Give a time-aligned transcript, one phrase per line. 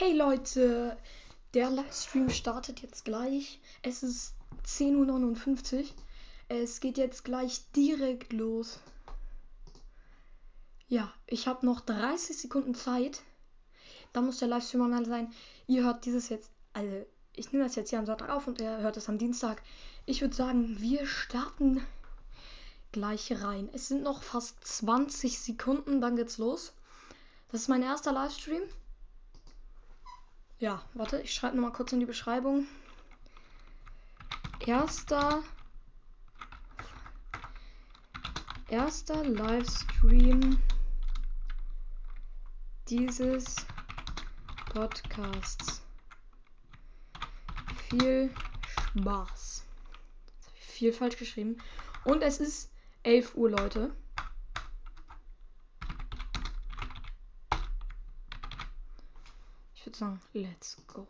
[0.00, 0.96] Hey Leute,
[1.52, 3.60] der Livestream startet jetzt gleich.
[3.82, 4.32] Es ist
[4.66, 5.84] 10.59 Uhr.
[6.48, 8.80] Es geht jetzt gleich direkt los.
[10.88, 13.20] Ja, ich habe noch 30 Sekunden Zeit.
[14.14, 15.32] Dann muss der Livestream online sein.
[15.66, 17.04] Ihr hört dieses jetzt, also
[17.36, 19.62] ich nehme das jetzt hier am Sonntag auf und ihr hört es am Dienstag.
[20.06, 21.86] Ich würde sagen, wir starten
[22.90, 23.68] gleich rein.
[23.74, 26.72] Es sind noch fast 20 Sekunden, dann geht's los.
[27.52, 28.62] Das ist mein erster Livestream.
[30.60, 32.66] Ja, warte, ich schreibe nochmal kurz in die Beschreibung.
[34.66, 35.42] Erster.
[38.68, 40.60] Erster Livestream
[42.90, 43.56] dieses
[44.70, 45.80] Podcasts.
[47.88, 48.30] Viel
[48.68, 49.64] Spaß.
[50.52, 51.56] Viel falsch geschrieben.
[52.04, 52.70] Und es ist
[53.04, 53.94] 11 Uhr, Leute.
[60.00, 61.06] Ich würde sagen, let's go.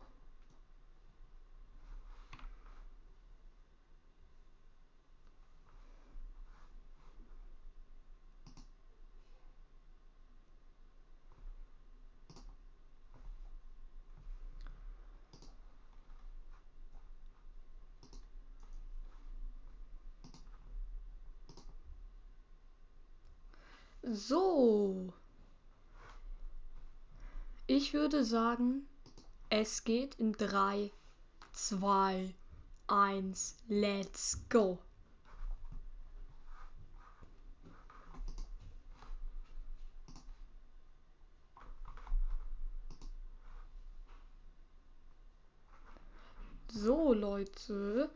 [24.02, 25.20] So.
[27.82, 28.86] Ich würde sagen,
[29.48, 30.92] es geht in 3,
[31.54, 32.34] 2,
[32.88, 34.78] 1, let's go.
[46.70, 48.10] So Leute,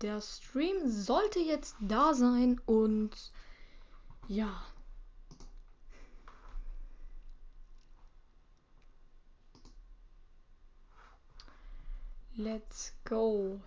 [0.00, 3.10] der Stream sollte jetzt da sein und
[4.28, 4.64] ja.
[12.36, 13.60] Let's go.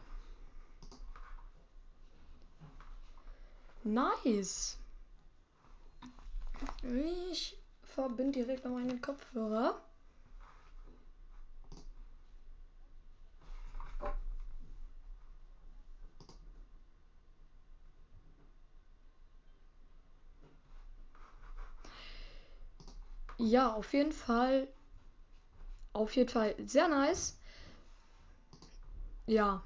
[3.85, 4.77] Nice.
[6.83, 9.81] Ich verbinde direkt noch meinen Kopfhörer.
[23.37, 24.67] Ja, auf jeden Fall.
[25.93, 27.37] Auf jeden Fall sehr nice.
[29.27, 29.61] Ja.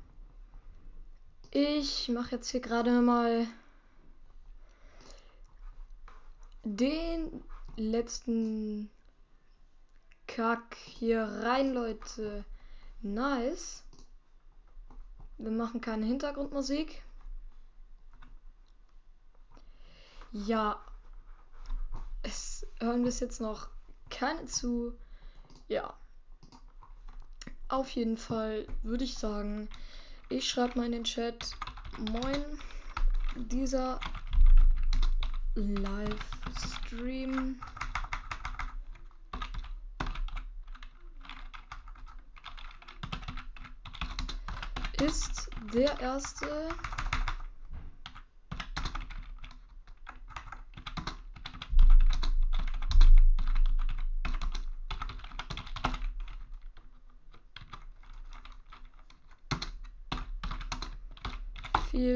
[1.52, 3.46] Ich mache jetzt hier gerade mal
[6.64, 7.44] den
[7.76, 8.90] letzten
[10.26, 12.44] Kack hier rein, Leute.
[13.04, 13.84] Nice.
[15.38, 17.04] Wir machen keine Hintergrundmusik.
[20.32, 20.84] Ja.
[22.24, 23.70] Es hören bis jetzt noch
[24.10, 24.98] keine zu.
[25.68, 26.01] Ja.
[27.72, 29.70] Auf jeden Fall würde ich sagen,
[30.28, 31.52] ich schreibe mal in den Chat.
[32.12, 32.44] Moin.
[33.38, 33.98] Dieser
[35.56, 36.02] Livestream
[45.02, 46.68] ist der erste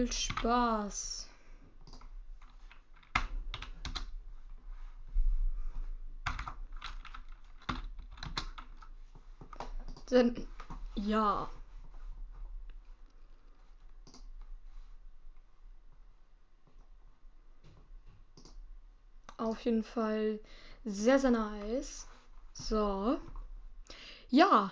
[0.06, 1.28] Viel Spaß.
[10.12, 10.48] Denn
[10.94, 11.50] ja.
[19.38, 20.40] Auf jeden Fall
[20.84, 22.06] sehr, sehr nice.
[22.54, 23.20] So.
[24.30, 24.72] Ja.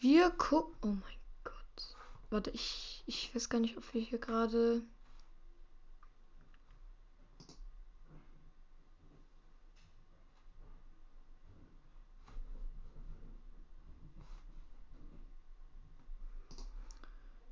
[0.00, 0.74] Wir gucken.
[0.82, 1.23] Oh mein.
[2.34, 4.82] Warte, ich, ich weiß gar nicht, ob wir hier gerade.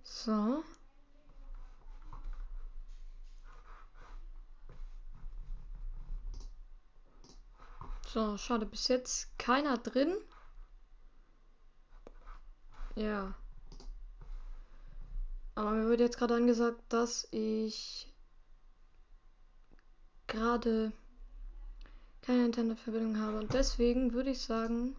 [0.03, 0.65] So.
[8.09, 10.17] So, schade, bis jetzt keiner drin.
[12.97, 13.33] Ja.
[15.55, 18.13] Aber mir wird jetzt gerade angesagt, dass ich
[20.27, 20.93] gerade
[22.23, 23.39] keine Internetverbindung habe.
[23.39, 24.97] Und deswegen würde ich sagen.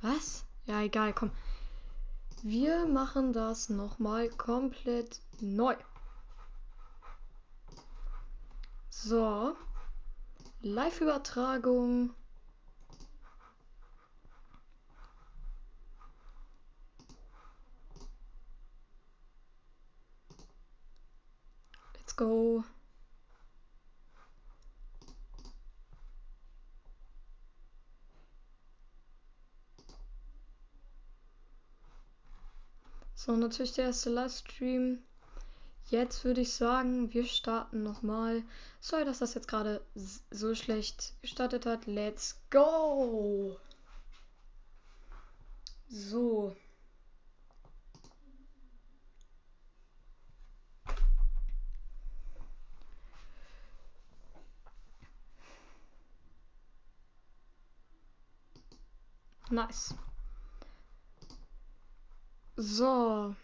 [0.00, 0.44] Was?
[0.66, 1.30] Ja, egal, komm.
[2.42, 5.76] Wir machen das nochmal komplett neu.
[8.88, 9.54] So.
[10.62, 12.14] Live-Übertragung.
[22.20, 22.62] Go.
[33.14, 35.02] So, natürlich der erste Livestream.
[35.86, 38.44] Jetzt würde ich sagen, wir starten nochmal.
[38.80, 39.80] Sorry, dass das jetzt gerade
[40.30, 41.86] so schlecht gestartet hat.
[41.86, 43.56] Let's go!
[45.88, 46.54] So.
[59.50, 59.94] Nice.
[62.56, 63.34] So.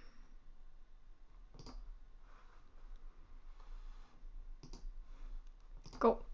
[5.98, 6.24] Go.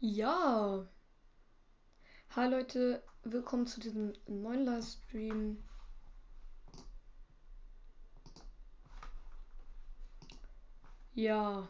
[0.00, 0.86] Ja.
[2.36, 5.58] Hi Leute, willkommen zu diesem neuen Livestream.
[11.14, 11.68] Ja.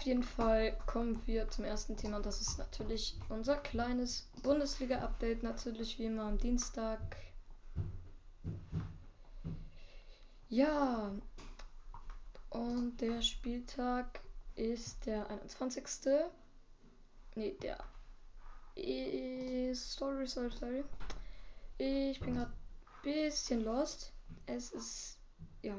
[0.00, 2.20] Auf jeden Fall kommen wir zum ersten Thema.
[2.20, 5.42] Das ist natürlich unser kleines Bundesliga-Update.
[5.42, 7.18] Natürlich wie immer am Dienstag.
[10.48, 11.12] Ja.
[12.48, 14.20] Und der Spieltag
[14.54, 15.84] ist der 21.
[17.34, 17.78] Ne, der
[18.76, 19.92] ist.
[19.92, 20.84] Sorry, sorry, sorry.
[21.76, 24.14] Ich bin gerade ein bisschen lost.
[24.46, 25.18] Es ist.
[25.60, 25.74] Ja.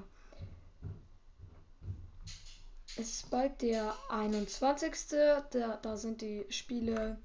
[2.98, 4.94] Es ist bald der 21.
[5.52, 7.18] Da, da sind die Spiele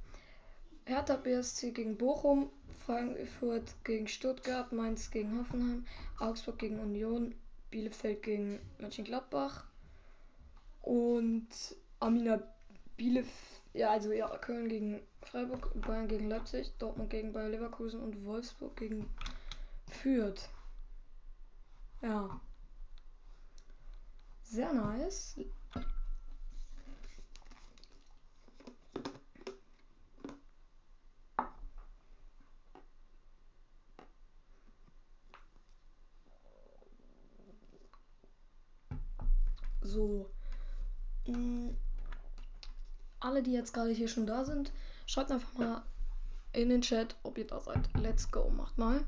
[0.84, 2.50] Hertha BSC gegen Bochum,
[2.84, 5.84] Frankfurt gegen Stuttgart, Mainz gegen Hoffenheim,
[6.20, 7.34] Augsburg gegen Union,
[7.70, 9.64] Bielefeld gegen Mönchengladbach
[10.82, 11.48] und
[11.98, 12.40] Amina
[12.96, 13.32] Bielefeld,
[13.74, 18.76] ja also ja, Köln gegen Freiburg, Bayern gegen Leipzig, Dortmund gegen Bayer Leverkusen und Wolfsburg
[18.76, 19.10] gegen
[19.90, 20.48] Fürth.
[22.02, 22.40] Ja.
[24.48, 25.37] Sehr nice.
[39.82, 40.31] So.
[41.26, 41.70] Mm.
[43.20, 44.72] Alle, die jetzt gerade hier schon da sind,
[45.06, 45.82] schreibt einfach mal
[46.52, 47.88] in den Chat, ob ihr da seid.
[47.94, 49.04] Let's go, macht mal.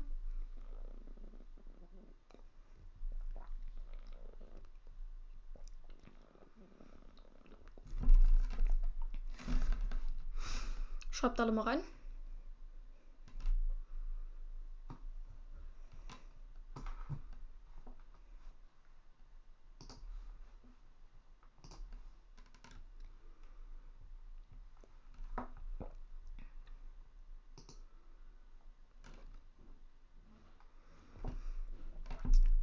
[11.19, 11.79] Schreibt alle mal rein.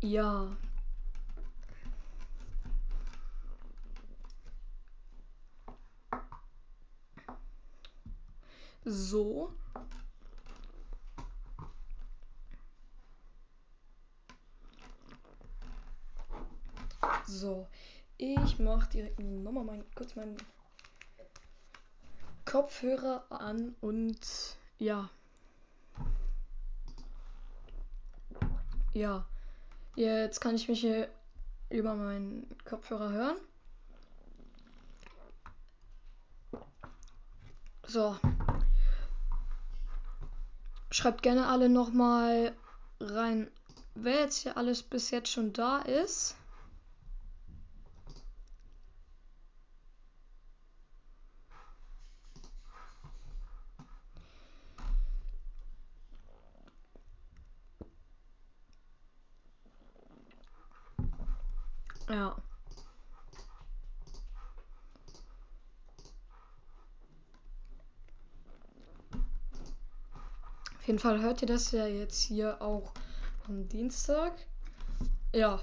[0.00, 0.56] Ja.
[8.88, 9.53] So.
[17.27, 17.67] So.
[18.17, 20.37] Ich mache direkt nochmal mein, kurz meinen
[22.44, 24.20] Kopfhörer an und
[24.79, 25.10] ja.
[28.94, 29.27] Ja.
[29.96, 31.08] Jetzt kann ich mich hier
[31.70, 33.37] über meinen Kopfhörer hören.
[37.89, 38.17] So.
[40.96, 42.56] Schreibt gerne alle nochmal
[43.00, 43.50] rein,
[43.94, 46.36] wer jetzt hier alles bis jetzt schon da ist.
[62.08, 62.36] Ja.
[70.86, 72.93] Jeden Fall hört ihr das ja jetzt hier auch
[73.48, 74.32] am Dienstag.
[75.32, 75.60] Ja.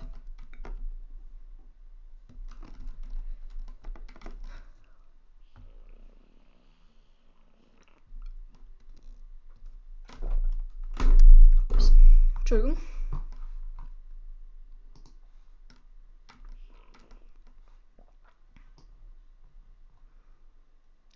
[12.40, 12.78] Entschuldigung.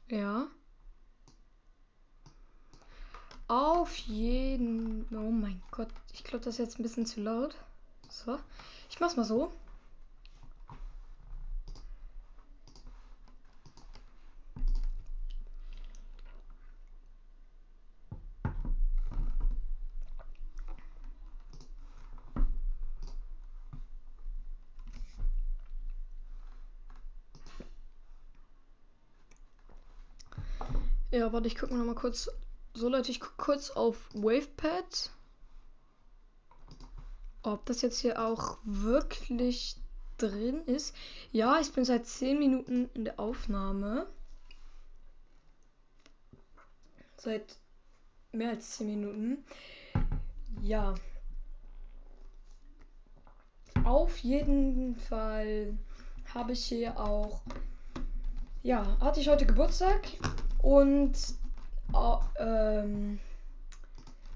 [0.08, 0.48] Ja.
[3.88, 5.06] auf jeden...
[5.14, 7.56] Oh mein Gott, ich glaube, das ist jetzt ein bisschen zu laut.
[8.10, 8.38] So,
[8.90, 9.52] ich mach's mal so.
[31.12, 32.30] Ja, warte, ich gucke noch mal kurz,
[32.78, 35.10] so Leute, ich gucke kurz auf Wavepad.
[37.42, 39.78] Ob das jetzt hier auch wirklich
[40.20, 40.96] drin ist.
[41.32, 44.06] Ja, ich bin seit 10 Minuten in der Aufnahme.
[47.16, 47.58] Seit
[48.32, 49.44] mehr als 10 Minuten.
[50.62, 50.94] Ja.
[53.86, 55.76] Auf jeden Fall
[56.32, 57.42] habe ich hier auch.
[58.62, 60.08] Ja, hatte ich heute Geburtstag
[60.62, 61.18] und
[61.94, 63.20] äh, ähm,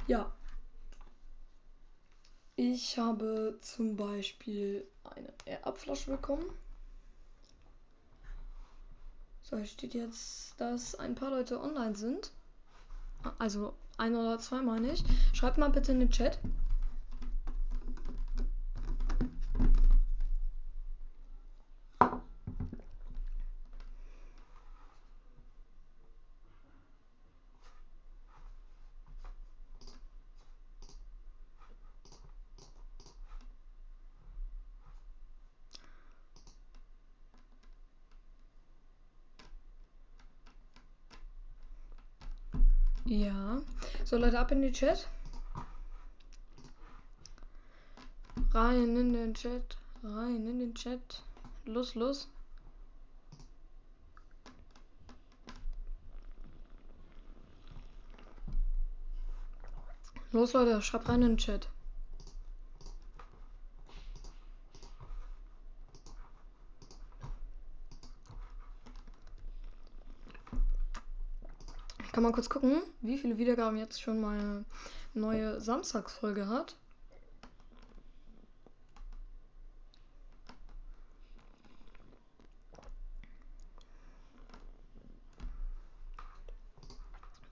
[0.08, 0.32] ja,
[2.56, 6.46] ich habe zum Beispiel eine Abflasche bekommen.
[9.44, 12.32] So, hier steht jetzt, dass ein paar Leute online sind.
[13.38, 15.04] Also ein oder zwei meine ich.
[15.34, 16.40] Schreibt mal bitte in den Chat.
[43.12, 43.62] Ja.
[44.12, 45.08] So, Leute, ab in den Chat.
[48.52, 49.78] Rein in den Chat.
[50.04, 51.24] Rein in den Chat.
[51.64, 52.28] Los, los.
[60.34, 61.70] Los, Leute, schreibt rein in den Chat.
[72.22, 74.64] Kann mal kurz gucken, wie viele Wiedergaben jetzt schon meine
[75.16, 76.76] neue Samstagsfolge hat.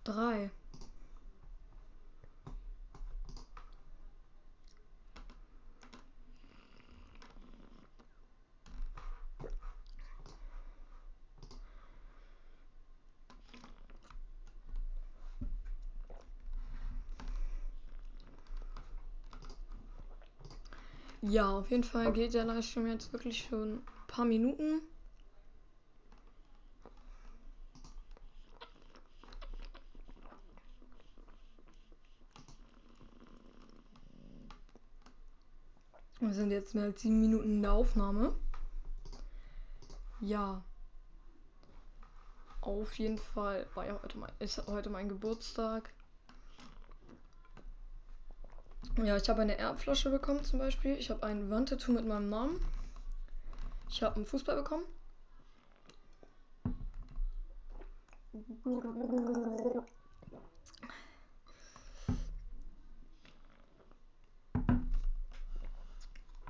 [0.04, 0.52] Drei.
[21.30, 24.82] Ja, auf jeden Fall geht der Livestream jetzt wirklich schon ein paar Minuten.
[36.20, 38.34] Wir sind jetzt mehr als sieben Minuten in der Aufnahme.
[40.22, 40.64] Ja.
[42.62, 45.94] Auf jeden Fall war ja heute mein, ist heute mein Geburtstag.
[49.06, 50.96] Ja, ich habe eine Erbflasche bekommen zum Beispiel.
[50.98, 52.60] Ich habe ein Wandtattoo mit meinem Namen.
[53.90, 54.84] Ich habe einen Fußball bekommen.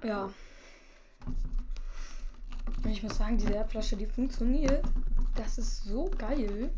[0.04, 0.30] Ja.
[2.86, 4.84] Ich muss sagen, diese Erbflasche, die funktioniert.
[5.36, 6.72] Das ist so geil.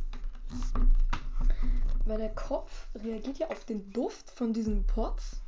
[2.06, 5.42] Weil der Kopf reagiert ja auf den Duft von diesen Pots.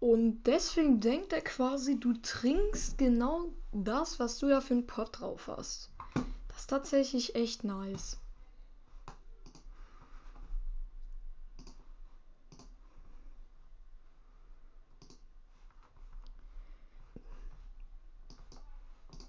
[0.00, 5.20] Und deswegen denkt er quasi, du trinkst genau das, was du da für einen Pot
[5.20, 5.90] drauf hast.
[6.48, 8.18] Das ist tatsächlich echt nice.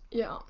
[0.09, 0.43] Ja.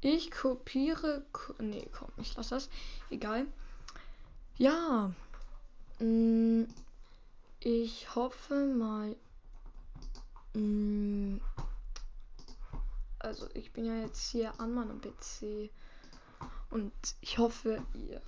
[0.00, 1.24] Ich kopiere.
[1.32, 2.70] Ko nee, komm, ich lasse das.
[3.10, 3.46] Egal.
[4.56, 5.14] Ja.
[6.04, 6.64] Mm,
[7.60, 9.16] ich hoffe mal.
[10.52, 11.38] Mm,
[13.18, 15.70] also, ich bin ja jetzt hier an meinem PC.
[16.70, 16.92] Und
[17.22, 18.20] ich hoffe, ihr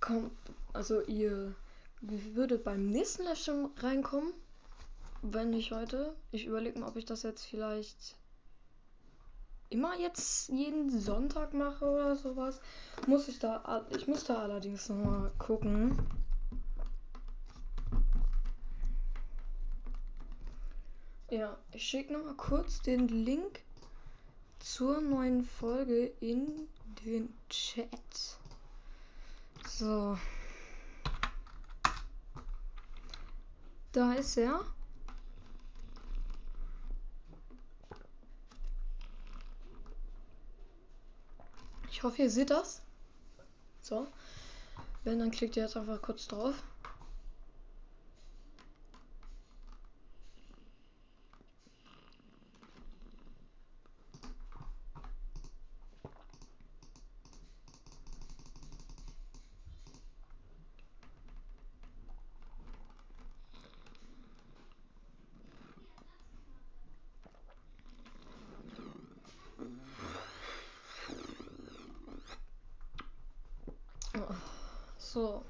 [0.00, 0.30] kommt.
[0.72, 1.54] Also, ihr
[2.00, 4.32] würdet beim nächsten Livestream reinkommen.
[5.22, 6.14] Wenn nicht heute.
[6.30, 8.14] Ich überlege mal, ob ich das jetzt vielleicht
[9.68, 12.60] immer jetzt jeden Sonntag mache oder sowas.
[13.08, 13.84] Muss ich da.
[13.96, 15.98] Ich muss da allerdings noch mal gucken.
[21.28, 23.60] Ja, ich schicke noch mal kurz den Link
[24.60, 26.68] zur neuen Folge in
[27.04, 28.38] den Chat.
[29.66, 30.16] So.
[33.90, 34.60] Da ist er.
[41.90, 42.82] Ich hoffe, ihr seht das.
[43.80, 44.06] So.
[45.02, 46.54] Wenn, dann klickt ihr jetzt einfach kurz drauf.
[75.16, 75.42] So.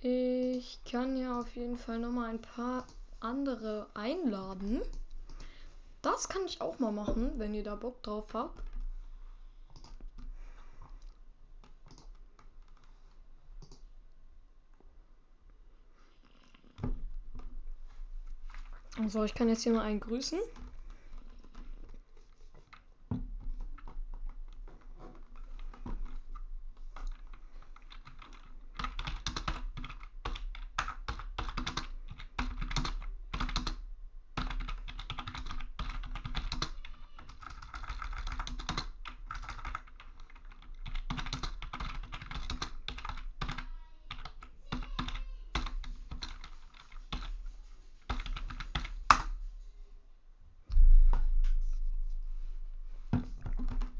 [0.00, 2.86] Ich kann ja auf jeden Fall noch mal ein paar
[3.18, 4.82] andere einladen.
[6.00, 8.62] Das kann ich auch mal machen, wenn ihr da Bock drauf habt.
[19.08, 20.38] So, ich kann jetzt hier mal einen grüßen.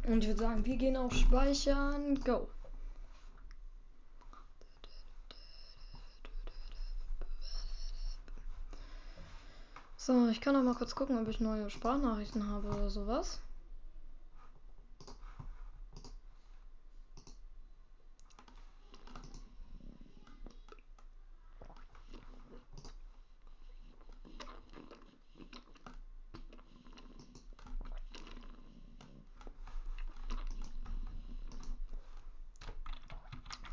[0.06, 2.18] Und ich würde sagen, wir gehen auf Speichern.
[2.24, 2.48] Go.
[9.96, 13.40] So, ich kann auch mal kurz gucken, ob ich neue Sprachnachrichten habe oder sowas.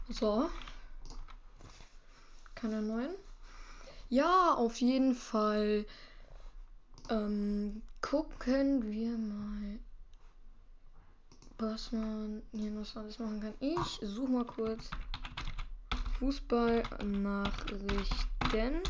[0.10, 0.50] So.
[2.56, 3.14] Keine neuen.
[4.10, 5.86] Ja, auf jeden Fall.
[7.10, 9.80] Ähm, gucken wir mal,
[11.58, 13.54] was man hier noch alles machen kann.
[13.60, 14.90] Ich suche mal kurz
[16.20, 18.82] Fußballnachrichten.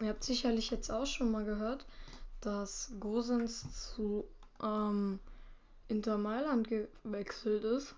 [0.00, 1.86] Ihr habt sicherlich jetzt auch schon mal gehört,
[2.40, 4.24] dass Gosens zu
[4.62, 5.18] ähm,
[5.88, 7.94] Inter Mailand gewechselt ist.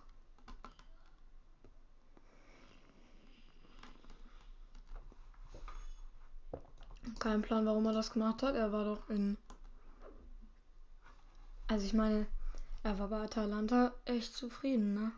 [7.19, 8.55] Kein Plan, warum er das gemacht hat.
[8.55, 9.37] Er war doch in.
[11.67, 12.27] Also ich meine,
[12.85, 15.13] er war bei Atalanta echt zufrieden, ne?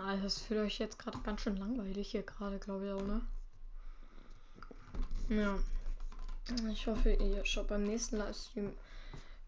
[0.00, 3.20] Ah, das für euch jetzt gerade ganz schön langweilig hier gerade, glaube ich auch, ne?
[5.28, 5.58] Ja.
[6.70, 8.72] Ich hoffe, ihr schaut beim nächsten Livestream.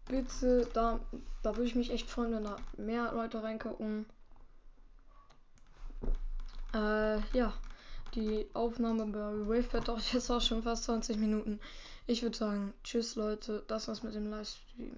[0.07, 0.99] Bitte, da,
[1.41, 4.05] da würde ich mich echt freuen, wenn da mehr Leute reingucken.
[6.73, 7.53] Äh, ja.
[8.13, 11.59] Die Aufnahme bei Wave wird doch jetzt auch schon fast 20 Minuten.
[12.07, 14.97] Ich würde sagen, tschüss Leute, das war's mit dem Livestream.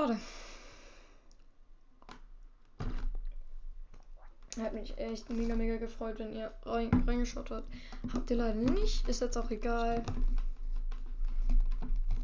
[0.00, 0.18] Schade.
[4.58, 7.68] Hat mich echt mega, mega gefreut, wenn ihr rein, reingeschaut habt.
[8.14, 9.06] Habt ihr leider nicht.
[9.08, 10.02] Ist jetzt auch egal.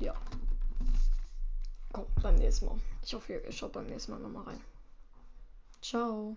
[0.00, 0.14] Ja.
[1.92, 2.78] Komm, beim nächsten Mal.
[3.02, 4.60] Ich hoffe, ihr schaut beim nächsten Mal nochmal rein.
[5.82, 6.36] Ciao.